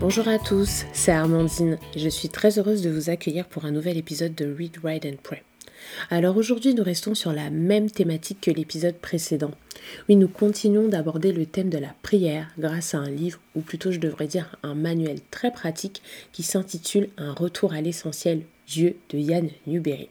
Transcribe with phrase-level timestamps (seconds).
[0.00, 3.72] Bonjour à tous, c'est Armandine et je suis très heureuse de vous accueillir pour un
[3.72, 5.42] nouvel épisode de Read, Write and Pray.
[6.08, 9.50] Alors aujourd'hui, nous restons sur la même thématique que l'épisode précédent.
[10.08, 13.90] Oui, nous continuons d'aborder le thème de la prière grâce à un livre, ou plutôt
[13.90, 19.18] je devrais dire un manuel très pratique qui s'intitule Un retour à l'essentiel, Dieu de
[19.18, 20.10] Yann Newberry.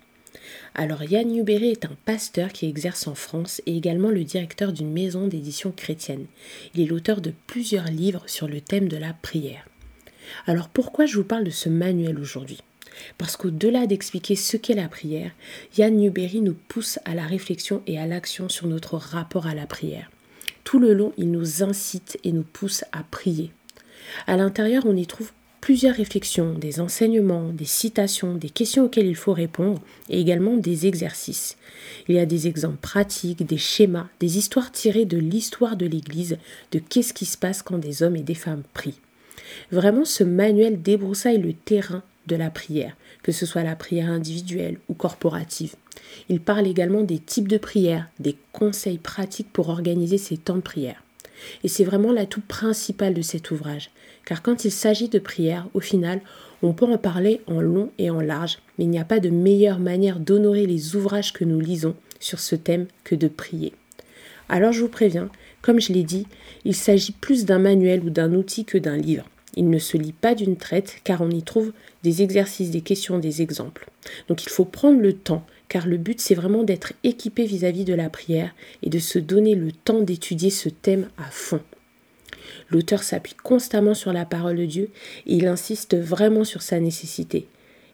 [0.76, 4.92] Alors Yann Newberry est un pasteur qui exerce en France et également le directeur d'une
[4.92, 6.26] maison d'édition chrétienne.
[6.76, 9.66] Il est l'auteur de plusieurs livres sur le thème de la prière.
[10.46, 12.60] Alors pourquoi je vous parle de ce manuel aujourd'hui?
[13.18, 15.32] Parce qu'au-delà d'expliquer ce qu'est la prière,
[15.78, 19.68] Yann Newberry nous pousse à la réflexion et à l'action sur notre rapport à la
[19.68, 20.10] prière.
[20.64, 23.52] Tout le long, il nous incite et nous pousse à prier.
[24.26, 25.32] À l'intérieur, on y trouve
[25.62, 30.88] plusieurs réflexions, des enseignements, des citations, des questions auxquelles il faut répondre et également des
[30.88, 31.58] exercices.
[32.08, 36.38] Il y a des exemples pratiques, des schémas, des histoires tirées de l'histoire de l'Église,
[36.72, 39.00] de qu'est-ce qui se passe quand des hommes et des femmes prient.
[39.72, 44.80] Vraiment, ce manuel débroussaille le terrain de la prière, que ce soit la prière individuelle
[44.90, 45.76] ou corporative.
[46.30, 50.62] Il parle également des types de prières, des conseils pratiques pour organiser ces temps de
[50.62, 51.04] prière.
[51.64, 53.92] Et c'est vraiment l'atout principal de cet ouvrage,
[54.26, 56.22] car quand il s'agit de prière, au final,
[56.64, 59.30] on peut en parler en long et en large, mais il n'y a pas de
[59.30, 63.74] meilleure manière d'honorer les ouvrages que nous lisons sur ce thème que de prier.
[64.50, 65.30] Alors je vous préviens,
[65.68, 66.26] comme je l'ai dit,
[66.64, 69.26] il s'agit plus d'un manuel ou d'un outil que d'un livre.
[69.58, 73.20] Il ne se lit pas d'une traite car on y trouve des exercices, des questions,
[73.20, 73.90] des exemples.
[74.30, 77.94] Donc il faut prendre le temps car le but c'est vraiment d'être équipé vis-à-vis de
[77.94, 81.60] la prière et de se donner le temps d'étudier ce thème à fond.
[82.70, 84.90] L'auteur s'appuie constamment sur la parole de Dieu
[85.26, 87.46] et il insiste vraiment sur sa nécessité.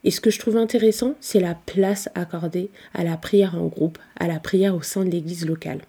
[0.04, 3.98] Et ce que je trouve intéressant, c'est la place accordée à la prière en groupe,
[4.20, 5.82] à la prière au sein de l'église locale.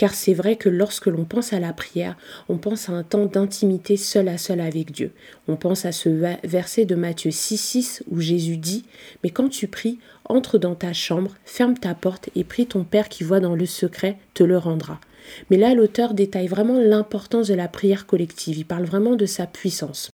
[0.00, 2.16] Car c'est vrai que lorsque l'on pense à la prière,
[2.48, 5.12] on pense à un temps d'intimité seul à seul avec Dieu.
[5.46, 6.08] On pense à ce
[6.42, 8.86] verset de Matthieu 6,6 où Jésus dit
[9.22, 13.10] Mais quand tu pries, entre dans ta chambre, ferme ta porte et prie ton Père
[13.10, 15.00] qui voit dans le secret te le rendra.
[15.50, 18.56] Mais là, l'auteur détaille vraiment l'importance de la prière collective.
[18.56, 20.08] Il parle vraiment de sa puissance.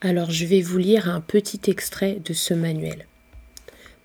[0.00, 3.08] Alors, je vais vous lire un petit extrait de ce manuel.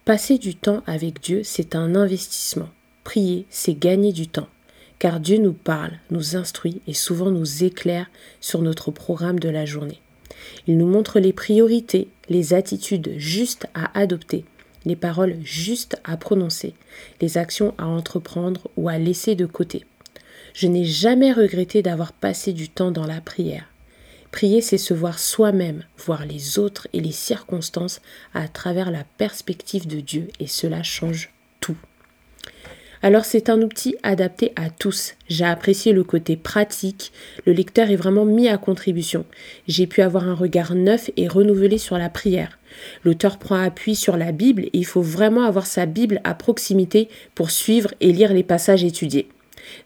[0.05, 2.69] Passer du temps avec Dieu, c'est un investissement.
[3.03, 4.47] Prier, c'est gagner du temps
[5.03, 8.09] car Dieu nous parle, nous instruit et souvent nous éclaire
[8.39, 9.99] sur notre programme de la journée.
[10.65, 14.45] Il nous montre les priorités, les attitudes justes à adopter,
[14.85, 16.73] les paroles justes à prononcer,
[17.19, 19.85] les actions à entreprendre ou à laisser de côté.
[20.53, 23.67] Je n'ai jamais regretté d'avoir passé du temps dans la prière.
[24.31, 27.99] Prier, c'est se voir soi-même, voir les autres et les circonstances
[28.33, 31.33] à travers la perspective de Dieu, et cela change.
[33.05, 35.15] Alors c'est un outil adapté à tous.
[35.27, 37.11] J'ai apprécié le côté pratique,
[37.45, 39.25] le lecteur est vraiment mis à contribution.
[39.67, 42.59] J'ai pu avoir un regard neuf et renouvelé sur la prière.
[43.03, 47.09] L'auteur prend appui sur la Bible et il faut vraiment avoir sa Bible à proximité
[47.35, 49.27] pour suivre et lire les passages étudiés.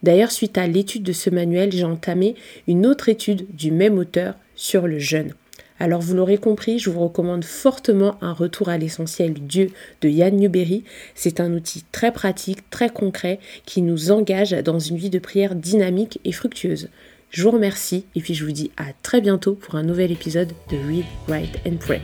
[0.04, 2.36] D'ailleurs, suite à l'étude de ce manuel, j'ai entamé
[2.68, 5.34] une autre étude du même auteur sur le jeûne.
[5.80, 9.70] Alors vous l'aurez compris, je vous recommande fortement un retour à l'essentiel Dieu
[10.02, 10.84] de Yann Newberry.
[11.14, 15.56] C'est un outil très pratique, très concret, qui nous engage dans une vie de prière
[15.56, 16.90] dynamique et fructueuse.
[17.30, 20.54] Je vous remercie et puis je vous dis à très bientôt pour un nouvel épisode
[20.72, 22.02] de Read, Write and Pray.